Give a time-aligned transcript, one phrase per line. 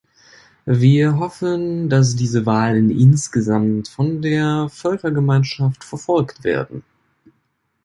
[0.65, 6.83] Wir hoffen, dass diese Wahlen insgesamt von der Völkergemeinschaft verfolgt werden.